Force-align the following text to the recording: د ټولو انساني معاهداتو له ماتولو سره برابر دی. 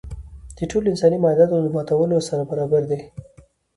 د 0.57 0.59
ټولو 0.71 0.87
انساني 0.91 1.17
معاهداتو 1.23 1.63
له 1.63 1.69
ماتولو 1.75 2.25
سره 2.29 2.43
برابر 2.51 2.81
دی. 2.91 2.99